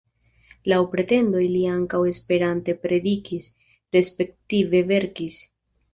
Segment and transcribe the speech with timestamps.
[0.71, 3.53] Laŭ pretendoj li ankaŭ Esperante predikis,
[3.97, 5.37] respektive verkis.